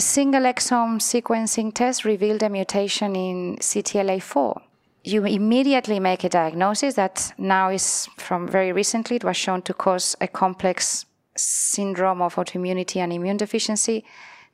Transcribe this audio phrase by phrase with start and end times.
[0.00, 4.58] a single exome sequencing test revealed a mutation in CTLA4.
[5.04, 9.74] You immediately make a diagnosis that now is from very recently, it was shown to
[9.74, 11.04] cause a complex
[11.36, 14.02] syndrome of autoimmunity and immune deficiency.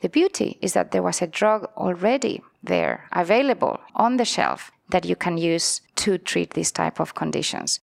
[0.01, 5.05] The beauty is that there was a drug already there available on the shelf that
[5.05, 7.79] you can use to treat these type of conditions.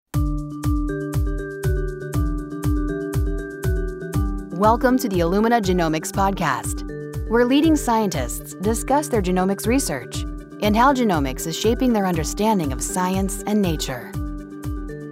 [4.58, 7.01] Welcome to the Illumina Genomics podcast,
[7.32, 10.24] where leading scientists discuss their genomics research
[10.64, 14.12] and how genomics is shaping their understanding of science and nature.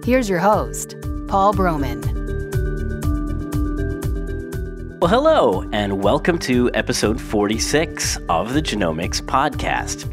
[0.04, 0.96] Here's your host,
[1.28, 2.04] Paul Broman.
[5.00, 10.04] Well, hello, and welcome to episode 46 of the Genomics Podcast.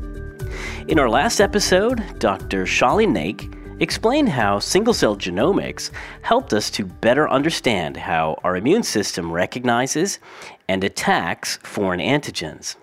[0.89, 2.63] In our last episode, Dr.
[2.63, 8.83] Shalin Naik explained how single cell genomics helped us to better understand how our immune
[8.83, 10.19] system recognizes
[10.67, 12.75] and attacks foreign antigens.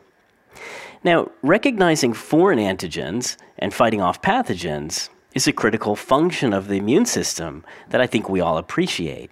[1.03, 7.07] Now, recognizing foreign antigens and fighting off pathogens is a critical function of the immune
[7.07, 9.31] system that I think we all appreciate.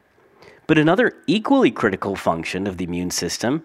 [0.67, 3.63] But another equally critical function of the immune system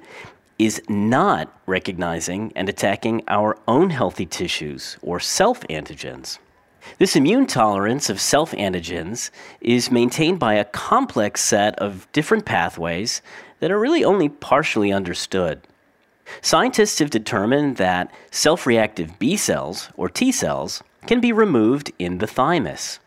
[0.57, 6.39] is not recognizing and attacking our own healthy tissues or self antigens.
[6.97, 9.29] This immune tolerance of self antigens
[9.61, 13.21] is maintained by a complex set of different pathways
[13.59, 15.61] that are really only partially understood.
[16.41, 22.17] Scientists have determined that self reactive B cells, or T cells, can be removed in
[22.17, 22.99] the thymus,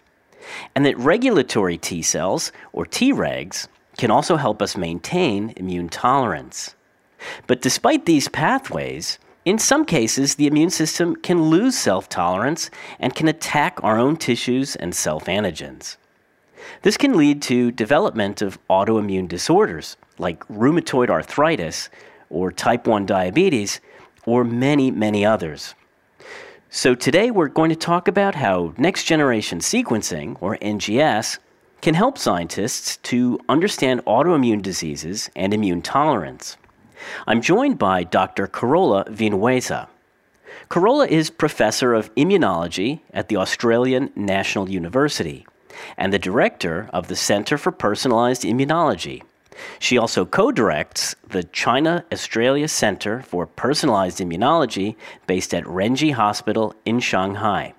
[0.74, 6.74] and that regulatory T cells, or Tregs, can also help us maintain immune tolerance.
[7.46, 13.14] But despite these pathways, in some cases, the immune system can lose self tolerance and
[13.14, 15.96] can attack our own tissues and self antigens.
[16.82, 21.88] This can lead to development of autoimmune disorders like rheumatoid arthritis
[22.28, 23.80] or type 1 diabetes
[24.26, 25.74] or many, many others.
[26.68, 31.38] So today we're going to talk about how next generation sequencing or NGS
[31.80, 36.58] can help scientists to understand autoimmune diseases and immune tolerance.
[37.26, 38.46] I'm joined by Dr.
[38.46, 39.88] Carola Vinuesa.
[40.68, 45.46] Carola is professor of immunology at the Australian National University
[45.96, 49.22] and the director of the Center for Personalized Immunology.
[49.78, 54.96] She also co directs the China Australia Center for Personalized Immunology
[55.26, 57.74] based at Renji Hospital in Shanghai.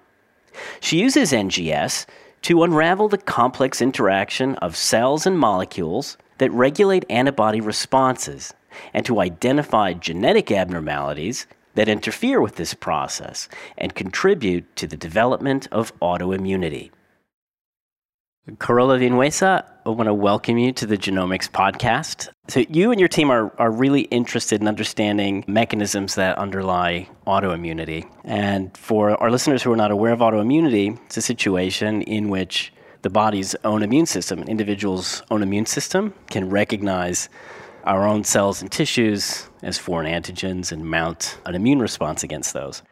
[0.79, 2.05] She uses NGS
[2.43, 8.53] to unravel the complex interaction of cells and molecules that regulate antibody responses
[8.93, 15.67] and to identify genetic abnormalities that interfere with this process and contribute to the development
[15.71, 16.91] of autoimmunity.
[18.57, 22.29] Carola Vinuesa, I want to welcome you to the Genomics Podcast.
[22.47, 28.11] So, you and your team are, are really interested in understanding mechanisms that underlie autoimmunity.
[28.23, 32.73] And for our listeners who are not aware of autoimmunity, it's a situation in which
[33.03, 37.29] the body's own immune system, an individual's own immune system, can recognize
[37.83, 42.83] our own cells and tissues as foreign antigens and mount an immune response against those.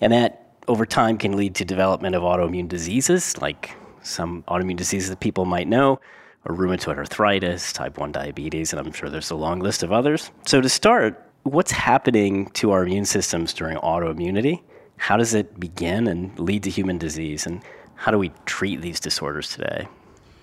[0.00, 5.10] And that over time can lead to development of autoimmune diseases like some autoimmune diseases
[5.10, 6.00] that people might know
[6.44, 10.30] or rheumatoid arthritis, type 1 diabetes, and I'm sure there's a long list of others.
[10.46, 14.62] So to start, what's happening to our immune systems during autoimmunity?
[14.98, 17.46] How does it begin and lead to human disease?
[17.46, 17.62] And
[17.96, 19.88] how do we treat these disorders today?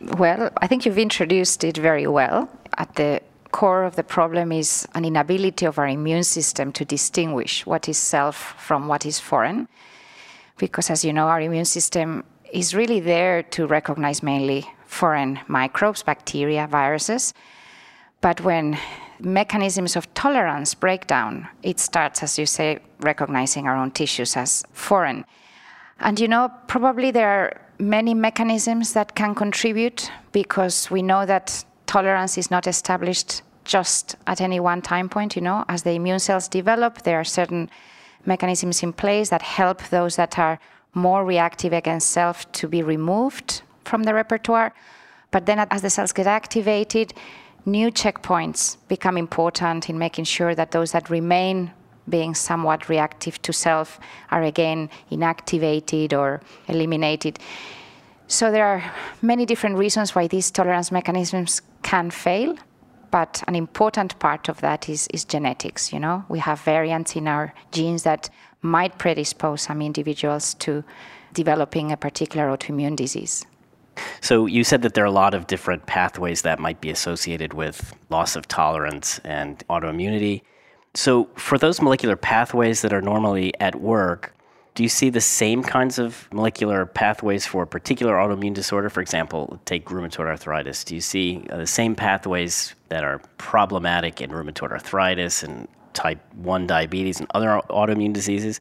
[0.01, 2.49] Well, I think you've introduced it very well.
[2.77, 3.21] At the
[3.55, 7.97] core of the problem is an inability of our immune system to distinguish what is
[7.97, 8.35] self
[8.67, 9.69] from what is foreign.
[10.57, 16.03] Because, as you know, our immune system is really there to recognize mainly foreign microbes,
[16.03, 17.33] bacteria, viruses.
[18.19, 18.77] But when
[19.21, 24.65] mechanisms of tolerance break down, it starts, as you say, recognizing our own tissues as
[24.73, 25.23] foreign.
[26.01, 31.63] And you know, probably there are many mechanisms that can contribute because we know that
[31.85, 35.35] tolerance is not established just at any one time point.
[35.35, 37.69] You know, as the immune cells develop, there are certain
[38.25, 40.59] mechanisms in place that help those that are
[40.93, 44.73] more reactive against self to be removed from the repertoire.
[45.31, 47.13] But then, as the cells get activated,
[47.65, 51.71] new checkpoints become important in making sure that those that remain
[52.07, 53.99] being somewhat reactive to self
[54.31, 57.39] are again inactivated or eliminated.
[58.27, 58.83] So, there are
[59.21, 62.55] many different reasons why these tolerance mechanisms can fail
[63.11, 65.93] but an important part of that is, is genetics.
[65.93, 68.29] You know, we have variants in our genes that
[68.61, 70.83] might predispose some individuals to
[71.33, 73.45] developing a particular autoimmune disease.
[74.21, 77.53] So you said that there are a lot of different pathways that might be associated
[77.53, 80.41] with loss of tolerance and autoimmunity.
[80.93, 84.34] So, for those molecular pathways that are normally at work,
[84.75, 88.89] do you see the same kinds of molecular pathways for a particular autoimmune disorder?
[88.89, 90.83] For example, take rheumatoid arthritis.
[90.83, 96.19] Do you see uh, the same pathways that are problematic in rheumatoid arthritis and type
[96.35, 98.59] 1 diabetes and other autoimmune diseases?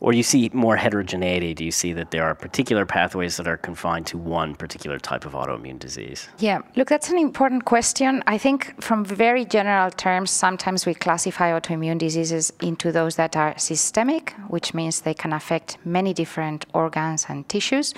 [0.00, 1.54] Or you see more heterogeneity?
[1.54, 5.24] Do you see that there are particular pathways that are confined to one particular type
[5.24, 6.28] of autoimmune disease?
[6.38, 8.22] Yeah, look, that's an important question.
[8.26, 13.56] I think, from very general terms, sometimes we classify autoimmune diseases into those that are
[13.56, 17.94] systemic, which means they can affect many different organs and tissues,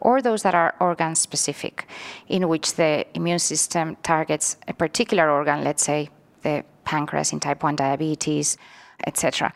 [0.00, 1.88] or those that are organ specific,
[2.28, 6.10] in which the immune system targets a particular organ, let's say
[6.42, 8.56] the pancreas in type 1 diabetes,
[9.06, 9.52] etc.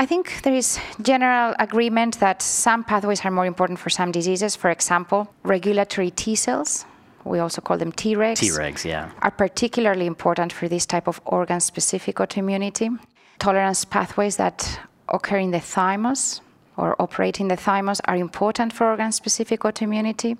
[0.00, 4.54] I think there is general agreement that some pathways are more important for some diseases.
[4.54, 6.84] For example, regulatory T cells,
[7.24, 8.38] we also call them Tregs.
[8.38, 9.10] Tregs, yeah.
[9.22, 12.96] Are particularly important for this type of organ specific autoimmunity.
[13.40, 16.42] Tolerance pathways that occur in the thymus
[16.76, 20.38] or operate in the thymus are important for organ specific autoimmunity.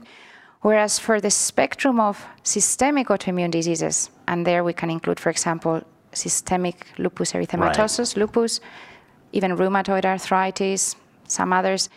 [0.60, 5.82] Whereas for the spectrum of systemic autoimmune diseases, and there we can include, for example,
[6.12, 8.16] systemic lupus erythematosus, right.
[8.16, 8.60] lupus,
[9.32, 10.96] even rheumatoid arthritis,
[11.26, 11.90] some others.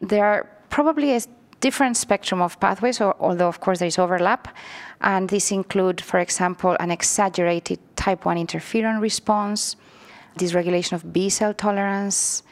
[0.00, 1.20] There are probably a
[1.60, 4.48] different spectrum of pathways, although of course there is overlap.
[5.00, 9.76] And these include, for example, an exaggerated type 1 interferon response,
[10.38, 12.42] dysregulation of B cell tolerance,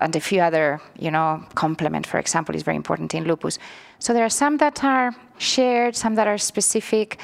[0.00, 3.58] and a few other, you know, complement, for example, is very important in lupus.
[3.98, 7.20] So there are some that are shared, some that are specific,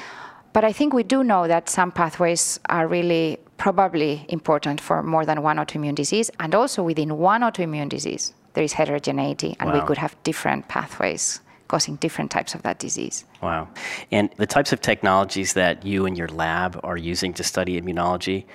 [0.53, 5.25] but I think we do know that some pathways are really probably important for more
[5.25, 6.31] than one autoimmune disease.
[6.39, 9.79] And also within one autoimmune disease, there is heterogeneity, and wow.
[9.79, 13.25] we could have different pathways causing different types of that disease.
[13.43, 13.67] Wow.
[14.11, 18.45] And the types of technologies that you and your lab are using to study immunology,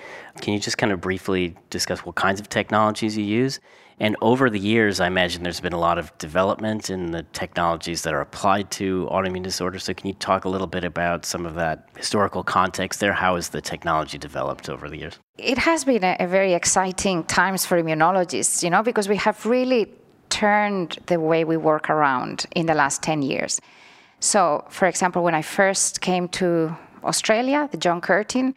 [0.41, 3.61] can you just kind of briefly discuss what kinds of technologies you use?
[3.99, 8.01] And over the years, I imagine there's been a lot of development in the technologies
[8.01, 9.85] that are applied to autoimmune disorders.
[9.85, 13.13] So, can you talk a little bit about some of that historical context there?
[13.13, 15.17] How has the technology developed over the years?
[15.37, 19.45] It has been a, a very exciting times for immunologists, you know, because we have
[19.45, 19.87] really
[20.29, 23.61] turned the way we work around in the last 10 years.
[24.19, 28.55] So, for example, when I first came to Australia, the John Curtin,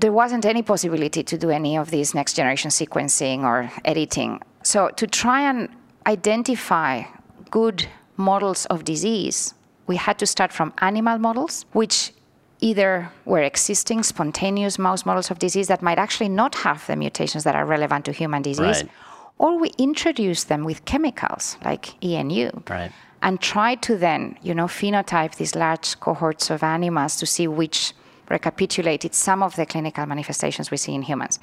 [0.00, 4.40] there wasn't any possibility to do any of these next generation sequencing or editing.
[4.66, 5.68] So, to try and
[6.08, 7.04] identify
[7.52, 7.86] good
[8.16, 9.54] models of disease,
[9.86, 12.12] we had to start from animal models, which
[12.58, 17.44] either were existing spontaneous mouse models of disease that might actually not have the mutations
[17.44, 18.90] that are relevant to human disease, right.
[19.38, 22.50] or we introduced them with chemicals like ENU.
[22.68, 22.90] Right.
[23.22, 27.92] And try to then, you know, phenotype these large cohorts of animals to see which
[28.28, 31.38] recapitulated some of the clinical manifestations we see in humans.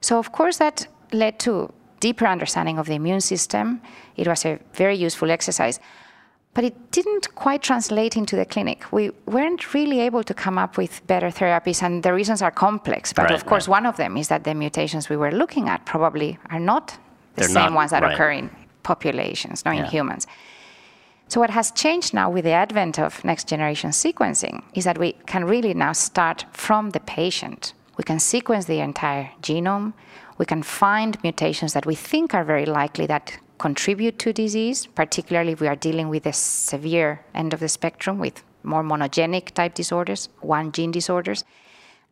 [0.00, 1.70] So, of course, that led to
[2.02, 3.80] deeper understanding of the immune system.
[4.16, 5.78] It was a very useful exercise.
[6.54, 8.78] But it didn't quite translate into the clinic.
[8.92, 13.12] We weren't really able to come up with better therapies, and the reasons are complex.
[13.12, 13.78] But right, of course, right.
[13.78, 17.40] one of them is that the mutations we were looking at probably are not the
[17.40, 18.12] They're same not, ones that right.
[18.12, 18.50] occur in
[18.82, 19.84] populations, not yeah.
[19.84, 20.26] in humans.
[21.28, 25.12] So, what has changed now with the advent of next generation sequencing is that we
[25.32, 27.72] can really now start from the patient.
[27.96, 29.92] We can sequence the entire genome,
[30.42, 35.52] we can find mutations that we think are very likely that contribute to disease, particularly
[35.52, 39.74] if we are dealing with the severe end of the spectrum with more monogenic type
[39.74, 41.44] disorders, one gene disorders.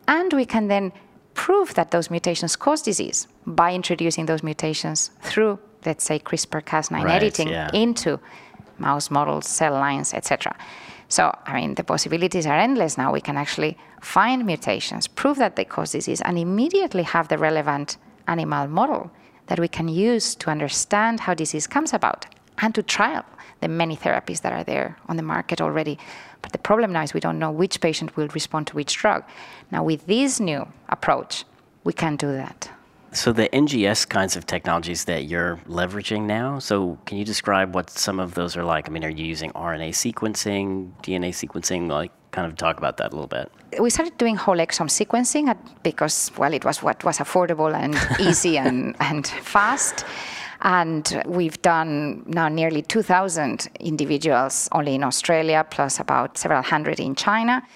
[0.07, 0.93] And we can then
[1.35, 7.03] prove that those mutations cause disease by introducing those mutations through, let's say, CRISPR Cas9
[7.03, 7.69] right, editing yeah.
[7.75, 8.21] into
[8.79, 10.57] mouse models, cell lines, etc.
[11.09, 13.13] So, I mean, the possibilities are endless now.
[13.13, 17.97] We can actually find mutations, prove that they cause disease, and immediately have the relevant
[18.27, 19.11] animal model
[19.47, 22.27] that we can use to understand how disease comes about
[22.63, 23.25] and to trial
[23.61, 25.99] the many therapies that are there on the market already.
[26.43, 29.25] But the problem now is we don't know which patient will respond to which drug.
[29.71, 31.45] Now, with this new approach,
[31.85, 32.71] we can do that.
[33.13, 37.91] So, the NGS kinds of technologies that you're leveraging now, so can you describe what
[37.91, 38.89] some of those are like?
[38.89, 41.89] I mean, are you using RNA sequencing, DNA sequencing?
[41.89, 43.51] Like, kind of talk about that a little bit.
[43.81, 48.57] We started doing whole exome sequencing because, well, it was what was affordable and easy
[48.57, 50.05] and, and fast.
[50.63, 57.17] And we've done now nearly 2,000 individuals only in Australia, plus about several hundred in
[57.17, 57.67] China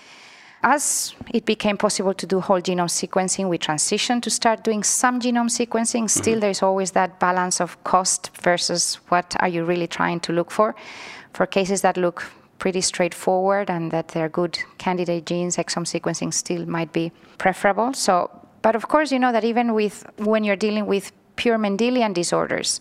[0.64, 5.21] as it became possible to do whole genome sequencing, we transitioned to start doing some
[5.21, 6.09] genome sequencing.
[6.09, 6.40] Still, mm-hmm.
[6.40, 10.75] there's always that balance of cost versus what are you really trying to look for.
[11.35, 12.25] For cases that look
[12.59, 17.92] pretty straightforward and that they're good candidate genes, exome sequencing still might be preferable.
[17.92, 18.30] So
[18.64, 22.80] But of course, you know that even with when you're dealing with pure Mendelian disorders,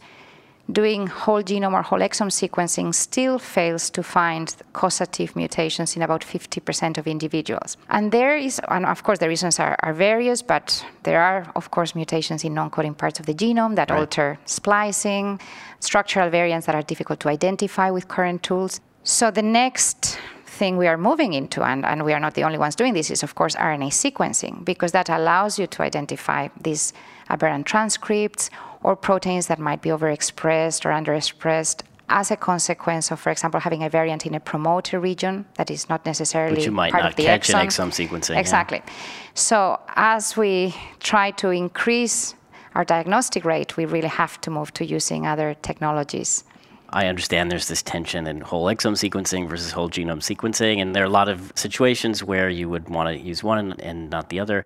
[0.72, 6.22] doing whole genome or whole exome sequencing still fails to find causative mutations in about
[6.22, 7.76] 50% of individuals.
[7.90, 11.72] And there is, and of course, the reasons are, are various, but there are, of
[11.72, 14.00] course, mutations in non coding parts of the genome that right.
[14.00, 15.40] alter splicing,
[15.80, 18.80] structural variants that are difficult to identify with current tools.
[19.04, 22.58] So the next thing we are moving into, and, and we are not the only
[22.58, 26.94] ones doing this, is of course RNA sequencing, because that allows you to identify these
[27.30, 28.50] aberrant transcripts
[28.84, 33.84] or proteins that might be overexpressed or underexpressed as a consequence of, for example, having
[33.84, 37.12] a variant in a promoter region that is not necessarily Which you might part not
[37.12, 38.38] of the catch exome sequencing.
[38.38, 38.82] Exactly.
[38.86, 38.94] Yeah.
[39.34, 42.36] So as we try to increase
[42.76, 46.44] our diagnostic rate, we really have to move to using other technologies.
[46.90, 51.04] I understand there's this tension in whole exome sequencing versus whole genome sequencing, and there
[51.04, 54.40] are a lot of situations where you would want to use one and not the
[54.40, 54.66] other.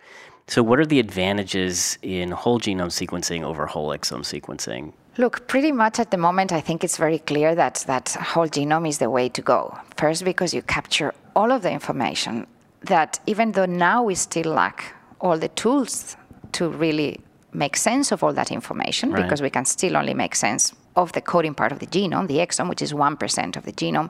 [0.50, 4.94] So, what are the advantages in whole genome sequencing over whole exome sequencing?
[5.18, 8.88] Look, pretty much at the moment, I think it's very clear that, that whole genome
[8.88, 9.78] is the way to go.
[9.98, 12.48] First, because you capture all of the information
[12.82, 16.16] that even though now we still lack all the tools
[16.54, 17.20] to really
[17.52, 19.24] make sense of all that information, right.
[19.24, 22.38] because we can still only make sense of the coding part of the genome, the
[22.38, 24.10] exome, which is 1% of the genome,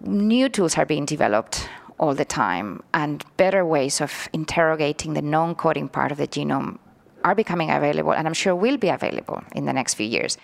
[0.00, 5.54] new tools are being developed all the time, and better ways of interrogating the non
[5.54, 6.78] coding part of the genome
[7.24, 10.38] are becoming available, and I'm sure will be available in the next few years.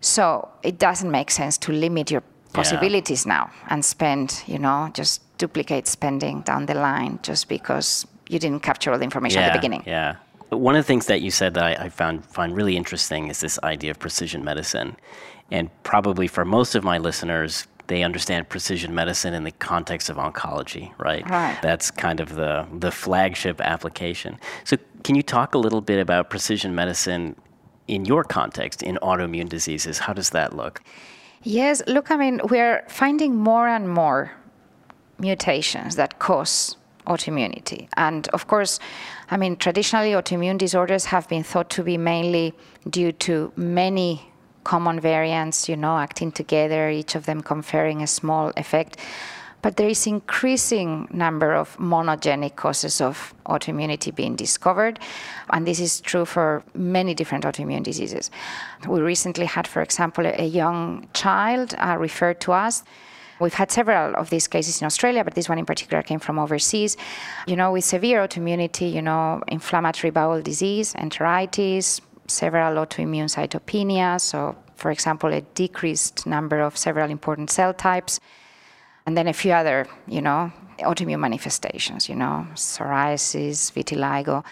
[0.00, 2.22] So it doesn't make sense to limit your
[2.52, 3.34] possibilities yeah.
[3.34, 8.60] now and spend, you know, just duplicate spending down the line just because you didn't
[8.60, 9.84] capture all the information yeah, at the beginning.
[9.86, 10.16] Yeah.
[10.50, 13.40] One of the things that you said that I, I found find really interesting is
[13.40, 14.96] this idea of precision medicine.
[15.50, 20.16] And probably for most of my listeners, they understand precision medicine in the context of
[20.16, 21.28] oncology, right?
[21.28, 21.58] Right.
[21.60, 24.38] That's kind of the the flagship application.
[24.64, 27.36] So, can you talk a little bit about precision medicine
[27.88, 29.98] in your context in autoimmune diseases?
[29.98, 30.82] How does that look?
[31.42, 34.32] Yes, look, I mean, we're finding more and more
[35.18, 37.88] mutations that cause autoimmunity.
[37.96, 38.78] And of course,
[39.30, 42.54] I mean, traditionally, autoimmune disorders have been thought to be mainly
[42.88, 44.31] due to many
[44.64, 48.96] common variants, you know, acting together, each of them conferring a small effect.
[49.62, 54.98] But there is increasing number of monogenic causes of autoimmunity being discovered,
[55.50, 58.32] and this is true for many different autoimmune diseases.
[58.88, 62.82] We recently had, for example, a young child uh, referred to us.
[63.38, 66.40] We've had several of these cases in Australia, but this one in particular came from
[66.40, 66.96] overseas.
[67.46, 74.56] You know, with severe autoimmunity, you know, inflammatory bowel disease, enteritis, several autoimmune cytopenias, so
[74.76, 78.18] for example, a decreased number of several important cell types,
[79.06, 84.44] and then a few other, you know, autoimmune manifestations, you know, psoriasis, vitiligo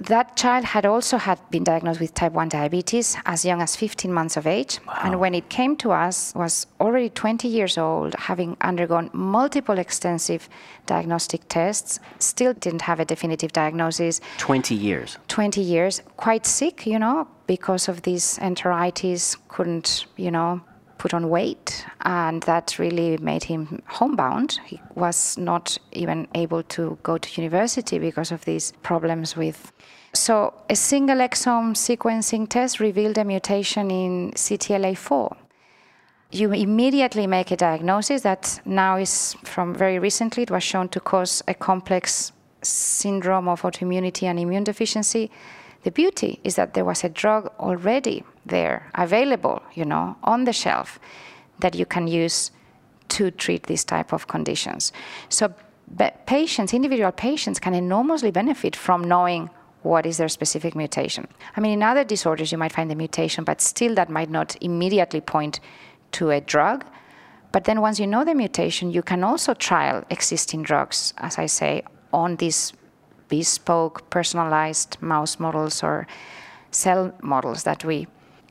[0.00, 4.12] that child had also had been diagnosed with type 1 diabetes as young as 15
[4.12, 4.78] months of age.
[4.86, 5.00] Wow.
[5.04, 10.48] and when it came to us was already 20 years old having undergone multiple extensive
[10.86, 14.20] diagnostic tests still didn't have a definitive diagnosis.
[14.38, 15.18] 20 years.
[15.28, 16.02] 20 years.
[16.16, 20.60] Quite sick you know because of these enteritis couldn't you know
[21.00, 24.60] put on weight, and that really made him homebound.
[24.66, 29.72] He was not even able to go to university because of these problems with.
[30.12, 35.36] So, a single exome sequencing test revealed a mutation in CTLA4.
[36.32, 41.00] You immediately make a diagnosis that now is from very recently, it was shown to
[41.00, 45.30] cause a complex syndrome of autoimmunity and immune deficiency
[45.82, 50.52] the beauty is that there was a drug already there, available, you know, on the
[50.52, 50.98] shelf
[51.58, 52.50] that you can use
[53.08, 54.92] to treat these type of conditions.
[55.28, 55.52] So
[56.26, 59.50] patients, individual patients can enormously benefit from knowing
[59.82, 61.26] what is their specific mutation.
[61.56, 64.56] I mean, in other disorders, you might find the mutation, but still that might not
[64.60, 65.60] immediately point
[66.12, 66.84] to a drug.
[67.52, 71.46] But then once you know the mutation, you can also trial existing drugs, as I
[71.46, 71.82] say,
[72.12, 72.72] on these
[73.28, 76.06] bespoke, personalized mouse models or
[76.70, 78.06] cell models that we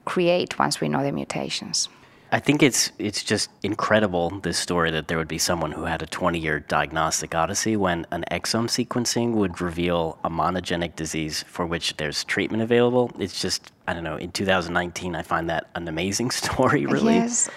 [0.10, 1.88] create once we know the mutations.
[2.32, 6.02] I think it's it's just incredible this story that there would be someone who had
[6.04, 11.98] a 20-year diagnostic odyssey when an exome sequencing would reveal a monogenic disease for which
[11.98, 13.12] there's treatment available.
[13.18, 14.18] It's just I don't know.
[14.18, 16.86] In 2019, I find that an amazing story.
[16.86, 17.16] Really.
[17.16, 17.50] Yes.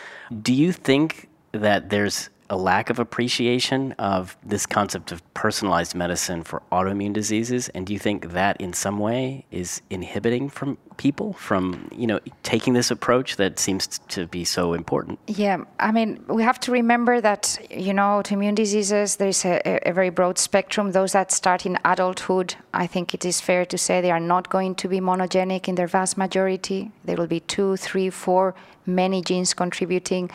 [0.42, 6.44] Do you think that there's a lack of appreciation of this concept of personalized medicine
[6.44, 7.70] for autoimmune diseases?
[7.70, 12.20] And do you think that in some way is inhibiting from people from, you know,
[12.42, 15.18] taking this approach that seems to be so important?
[15.26, 19.92] Yeah, I mean, we have to remember that, you know, autoimmune diseases, there's a, a
[19.94, 20.92] very broad spectrum.
[20.92, 24.50] Those that start in adulthood, I think it is fair to say they are not
[24.50, 26.92] going to be monogenic in their vast majority.
[27.06, 28.54] There will be two, three, four,
[28.84, 30.30] many genes contributing.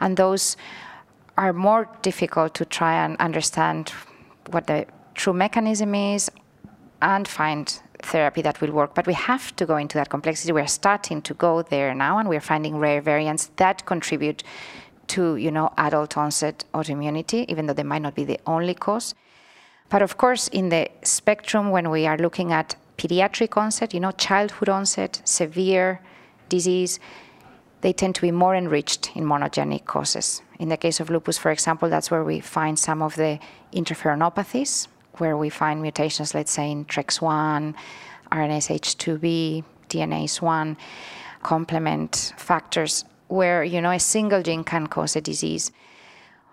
[0.00, 0.58] And those
[1.42, 3.92] are more difficult to try and understand
[4.50, 6.30] what the true mechanism is
[7.00, 8.94] and find therapy that will work.
[8.94, 10.52] But we have to go into that complexity.
[10.52, 14.44] We're starting to go there now, and we're finding rare variants that contribute
[15.08, 19.14] to, you know, adult onset autoimmunity, even though they might not be the only cause.
[19.90, 24.12] But of course, in the spectrum, when we are looking at pediatric onset, you know,
[24.12, 26.00] childhood onset, severe
[26.48, 27.00] disease,
[27.80, 30.40] they tend to be more enriched in monogenic causes.
[30.62, 33.40] In the case of lupus, for example, that's where we find some of the
[33.72, 34.86] interferonopathies,
[35.18, 37.74] where we find mutations, let's say, in TREX1,
[38.30, 40.76] RNase H2B, DNase 1,
[41.42, 45.72] complement factors, where you know a single gene can cause a disease.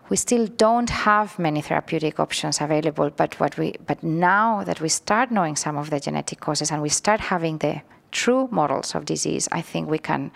[0.10, 4.90] We still don't have many therapeutic options available, but what we but now that we
[4.90, 9.06] start knowing some of the genetic causes and we start having the true models of
[9.06, 10.32] disease, I think we can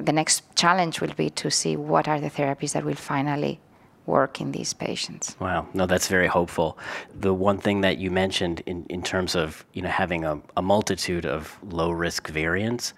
[0.00, 3.60] the next challenge will be to see what are the therapies that will finally
[4.06, 5.36] work in these patients.
[5.38, 6.78] Wow, no, that's very hopeful.
[7.14, 10.62] The one thing that you mentioned in, in terms of you know having a, a
[10.62, 12.94] multitude of low risk variants,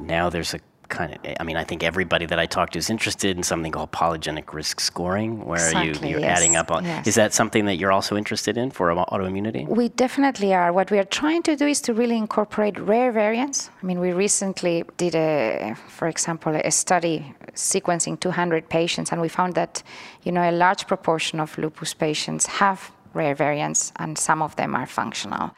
[0.00, 2.78] now there's a kind of eh, i mean i think everybody that i talk to
[2.78, 6.70] is interested in something called polygenic risk scoring where exactly, you, you're yes, adding up
[6.82, 7.06] yes.
[7.06, 9.66] is that something that you're also interested in for autoimmunity?
[9.68, 10.72] We definitely are.
[10.72, 13.70] What we are trying to do is to really incorporate rare variants.
[13.82, 19.28] I mean we recently did a for example a study sequencing 200 patients and we
[19.28, 19.82] found that
[20.22, 24.74] you know a large proportion of lupus patients have rare variants and some of them
[24.74, 25.50] are functional.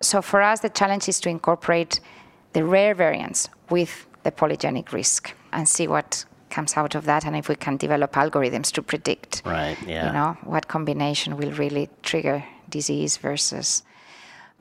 [0.00, 2.00] So for us the challenge is to incorporate
[2.52, 7.34] the rare variants with the polygenic risk and see what comes out of that and
[7.36, 11.88] if we can develop algorithms to predict right yeah you know what combination will really
[12.02, 13.82] trigger disease versus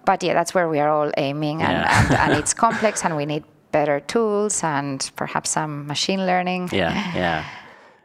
[0.06, 2.02] but yeah that's where we are all aiming and, Yeah.
[2.06, 6.94] and, and it's complex and we need better tools and perhaps some machine learning Yeah,
[7.16, 7.46] yeah.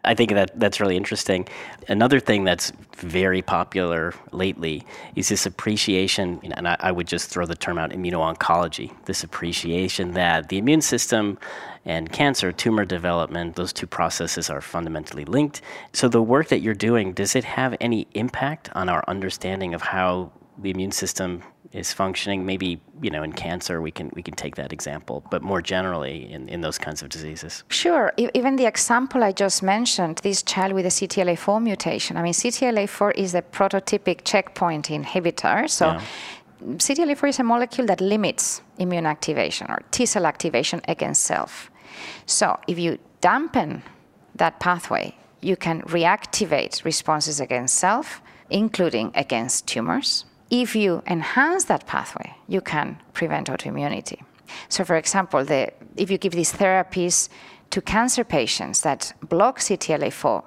[0.07, 1.49] I think that that's really interesting.
[1.88, 7.45] Another thing that's very popular lately is this appreciation, and I, I would just throw
[7.45, 8.92] the term out immuno-oncology.
[9.05, 11.38] This appreciation that the immune system
[11.85, 15.61] and cancer, tumor development, those two processes are fundamentally linked.
[15.92, 19.83] So the work that you're doing, does it have any impact on our understanding of
[19.83, 21.42] how the immune system
[21.73, 22.47] is functioning?
[22.47, 26.31] Maybe you know in cancer we can we can take that example, but more generally
[26.33, 27.65] in, in those kinds of diseases.
[27.69, 28.13] Sure.
[28.35, 32.17] Even the example I just mentioned, this child with a CTLA4 mutation.
[32.17, 35.69] I mean, CTLA4 is a prototypic checkpoint inhibitor.
[35.69, 36.01] So, Yeah.
[36.79, 41.71] CTLA4 is a molecule that limits immune activation or T cell activation against self.
[42.27, 43.83] So, if you dampen
[44.35, 50.25] that pathway, you can reactivate responses against self, including against tumors.
[50.51, 54.23] If you enhance that pathway, you can prevent autoimmunity.
[54.69, 57.29] So, for example, the, if you give these therapies
[57.71, 60.45] to cancer patients that block CTLA4,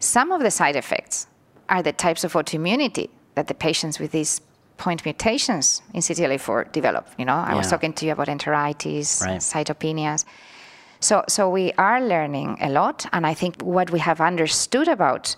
[0.00, 1.26] some of the side effects
[1.68, 4.40] are the types of autoimmunity that the patients with these
[4.76, 7.08] point mutations in CTLA4 develop.
[7.18, 9.40] You know, I was talking to you about enteritis, Right.
[9.40, 10.24] cytopenias.
[11.00, 15.34] So, so we are learning a lot, and I think what we have understood about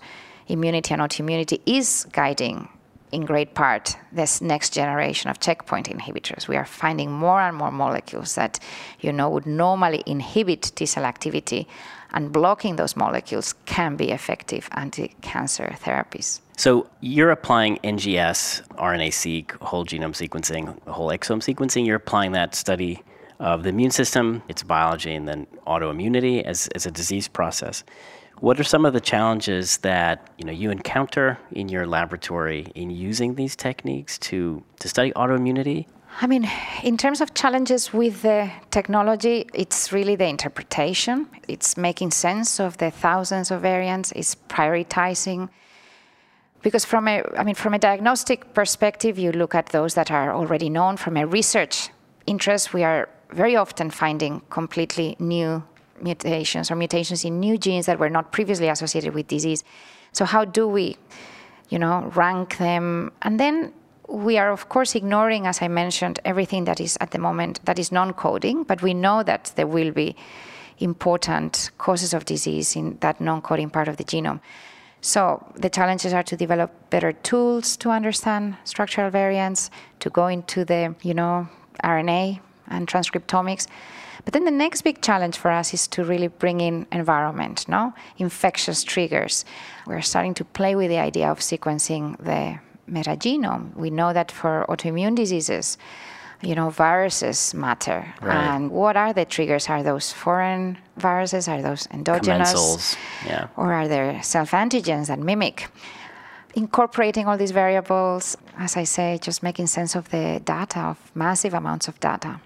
[0.47, 2.67] immunity and autoimmunity is guiding,
[3.11, 6.47] in great part, this next generation of checkpoint inhibitors.
[6.47, 8.59] We are finding more and more molecules that,
[8.99, 11.67] you know, would normally inhibit T cell activity,
[12.13, 16.41] and blocking those molecules can be effective anti-cancer therapies.
[16.57, 21.85] So you're applying NGS, RNA-seq, whole genome sequencing, whole exome sequencing.
[21.85, 23.01] You're applying that study
[23.39, 27.83] of the immune system, its biology, and then autoimmunity as, as a disease process.
[28.41, 32.89] What are some of the challenges that you know you encounter in your laboratory in
[32.89, 35.85] using these techniques to, to study autoimmunity?
[36.21, 36.49] I mean,
[36.81, 41.27] in terms of challenges with the technology, it's really the interpretation.
[41.47, 44.11] It's making sense of the thousands of variants.
[44.13, 45.49] It's prioritizing.
[46.63, 50.33] Because from a, I mean, from a diagnostic perspective, you look at those that are
[50.33, 50.97] already known.
[50.97, 51.89] From a research
[52.25, 55.63] interest, we are very often finding completely new
[56.01, 59.63] mutations or mutations in new genes that were not previously associated with disease.
[60.11, 60.97] So how do we,
[61.69, 63.11] you know, rank them?
[63.21, 63.73] And then
[64.07, 67.79] we are of course ignoring, as I mentioned, everything that is at the moment that
[67.79, 70.15] is non-coding, but we know that there will be
[70.79, 74.41] important causes of disease in that non-coding part of the genome.
[75.01, 80.63] So the challenges are to develop better tools to understand structural variants, to go into
[80.63, 81.47] the, you know,
[81.83, 83.67] RNA and transcriptomics.
[84.23, 87.93] But then the next big challenge for us is to really bring in environment, no?
[88.17, 89.45] Infectious triggers.
[89.87, 93.75] We're starting to play with the idea of sequencing the metagenome.
[93.75, 95.77] We know that for autoimmune diseases,
[96.41, 98.13] you know, viruses matter.
[98.21, 98.35] Right.
[98.35, 99.69] And what are the triggers?
[99.69, 101.47] Are those foreign viruses?
[101.47, 102.53] Are those endogenous?
[102.53, 103.47] Commensals, yeah.
[103.57, 105.69] Or are there self antigens that mimic?
[106.53, 111.53] Incorporating all these variables, as I say, just making sense of the data, of massive
[111.53, 112.41] amounts of data.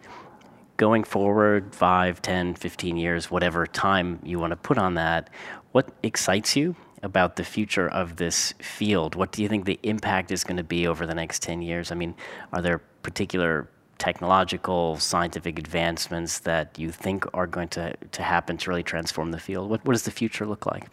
[0.77, 5.29] Going forward, 5, 10, 15 years, whatever time you want to put on that,
[5.71, 9.15] what excites you about the future of this field?
[9.15, 11.91] What do you think the impact is going to be over the next 10 years?
[11.91, 12.15] I mean,
[12.51, 18.69] are there particular technological, scientific advancements that you think are going to, to happen to
[18.69, 19.69] really transform the field?
[19.69, 20.89] What, what does the future look like?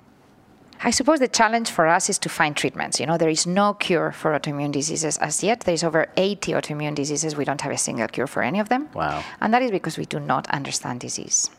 [0.84, 2.98] I suppose the challenge for us is to find treatments.
[2.98, 5.60] You know, there is no cure for autoimmune diseases as yet.
[5.60, 7.36] There's over 80 autoimmune diseases.
[7.36, 8.88] We don't have a single cure for any of them.
[8.92, 9.22] Wow.
[9.40, 11.50] And that is because we do not understand disease.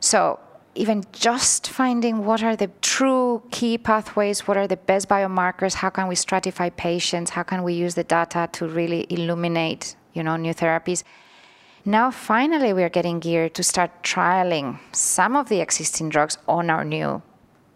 [0.00, 0.40] So,
[0.76, 5.90] even just finding what are the true key pathways, what are the best biomarkers, how
[5.90, 10.36] can we stratify patients, how can we use the data to really illuminate, you know,
[10.36, 11.04] new therapies.
[11.84, 16.70] Now, finally, we are getting geared to start trialing some of the existing drugs on
[16.70, 17.22] our new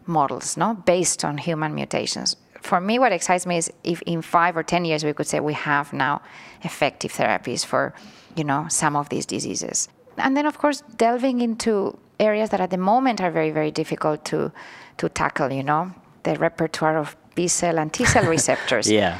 [0.08, 2.36] models, no, based on human mutations.
[2.60, 5.40] For me, what excites me is if in five or ten years we could say
[5.40, 6.22] we have now
[6.62, 7.94] effective therapies for,
[8.36, 9.88] you know, some of these diseases.
[10.16, 14.24] And then, of course, delving into areas that at the moment are very, very difficult
[14.26, 14.52] to
[14.96, 15.52] to tackle.
[15.52, 15.92] You know,
[16.24, 18.90] the repertoire of B cell and T cell receptors.
[18.90, 19.18] Yeah.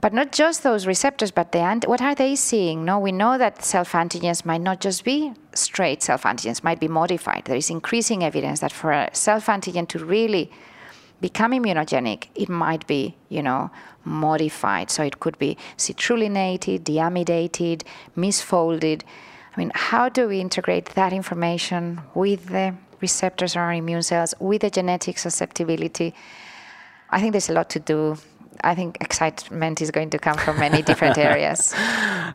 [0.00, 2.84] But not just those receptors, but the ant- what are they seeing?
[2.84, 6.88] No, we know that self antigens might not just be straight self antigens, might be
[6.88, 7.44] modified.
[7.44, 10.50] There is increasing evidence that for a self antigen to really
[11.20, 13.70] become immunogenic, it might be, you know,
[14.04, 14.90] modified.
[14.90, 17.82] So it could be citrullinated, deamidated,
[18.16, 19.02] misfolded.
[19.54, 24.34] I mean, how do we integrate that information with the receptors on our immune cells,
[24.38, 26.14] with the genetic susceptibility?
[27.10, 28.16] I think there's a lot to do
[28.62, 31.74] I think excitement is going to come from many different areas.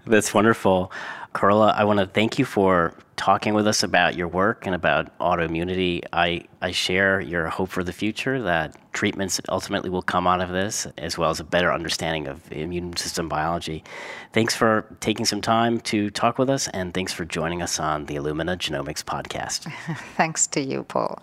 [0.05, 0.91] That's wonderful.
[1.33, 5.17] Carola, I want to thank you for talking with us about your work and about
[5.19, 6.01] autoimmunity.
[6.13, 10.49] I, I share your hope for the future that treatments ultimately will come out of
[10.49, 13.83] this, as well as a better understanding of immune system biology.
[14.31, 18.05] Thanks for taking some time to talk with us, and thanks for joining us on
[18.05, 19.71] the Illumina Genomics podcast.
[20.15, 21.21] thanks to you, Paul.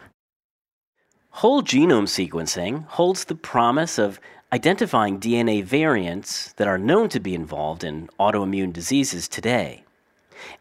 [1.31, 4.21] Whole genome sequencing holds the promise of
[4.53, 9.83] identifying DNA variants that are known to be involved in autoimmune diseases today.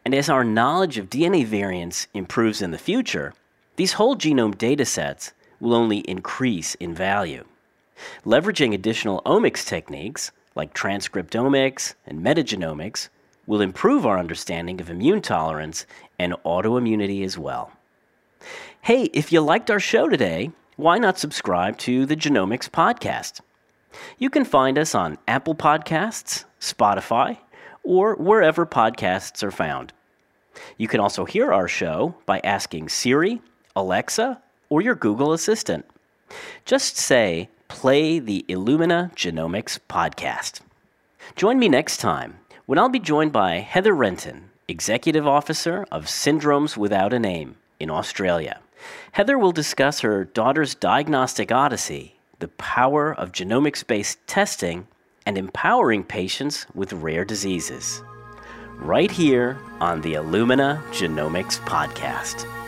[0.04, 3.34] And as our knowledge of DNA variants improves in the future,
[3.76, 7.44] these whole genome datasets will only increase in value.
[8.24, 13.10] Leveraging additional omics techniques like transcriptomics and metagenomics
[13.46, 15.84] will improve our understanding of immune tolerance
[16.18, 17.72] and autoimmunity as well.
[18.80, 23.40] Hey, if you liked our show today, why not subscribe to the Genomics Podcast?
[24.18, 27.38] You can find us on Apple Podcasts, Spotify,
[27.82, 29.92] or wherever podcasts are found.
[30.76, 33.40] You can also hear our show by asking Siri,
[33.74, 35.84] Alexa, or your Google Assistant.
[36.64, 40.60] Just say, play the Illumina Genomics podcast.
[41.36, 46.76] Join me next time when I'll be joined by Heather Renton, Executive Officer of Syndromes
[46.76, 48.60] Without a Name in Australia.
[49.12, 54.88] Heather will discuss her daughter's diagnostic odyssey the power of genomics based testing
[55.24, 58.02] and empowering patients with rare diseases.
[58.78, 62.61] Right here on the Illumina Genomics Podcast.